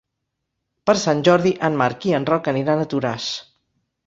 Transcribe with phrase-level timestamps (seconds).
[0.89, 3.31] Per Sant Jordi en Marc i en Roc aniran a Toràs.